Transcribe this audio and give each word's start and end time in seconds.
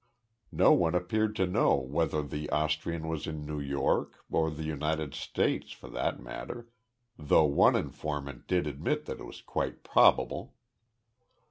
No 0.51 0.73
one 0.73 0.95
appeared 0.95 1.35
to 1.35 1.45
know 1.45 1.75
whether 1.75 2.23
the 2.23 2.49
Austrian 2.49 3.07
was 3.07 3.27
in 3.27 3.45
New 3.45 3.59
York, 3.59 4.25
or 4.31 4.49
the 4.49 4.63
United 4.63 5.13
States, 5.13 5.73
for 5.73 5.89
that 5.91 6.19
matter, 6.19 6.69
though 7.19 7.45
one 7.45 7.75
informant 7.75 8.47
did 8.47 8.65
admit 8.65 9.05
that 9.05 9.19
it 9.19 9.25
was 9.25 9.41
quite 9.41 9.83
probable. 9.83 10.55